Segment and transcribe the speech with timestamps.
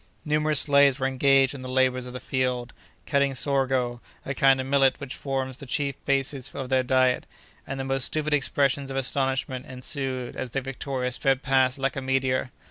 [0.25, 2.73] Numerous slaves were engaged in the labors of the field,
[3.05, 7.27] cultivating sorgho, a kind of millet which forms the chief basis of their diet;
[7.67, 12.01] and the most stupid expressions of astonishment ensued as the Victoria sped past like a
[12.01, 12.49] meteor.